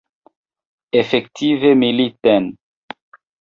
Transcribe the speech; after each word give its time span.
Efektive 1.01 1.75
militen. 1.75 2.49